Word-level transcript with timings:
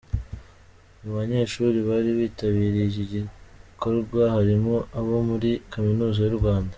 Mu 1.01 1.09
banyeshuri 1.17 1.77
bari 1.89 2.09
bitabiriye 2.19 2.85
iki 2.89 3.03
gikorwa 3.13 4.21
harimo 4.35 4.75
abo 4.99 5.15
muri 5.29 5.49
Kaminuza 5.73 6.19
y’u 6.25 6.39
Rwanda. 6.41 6.69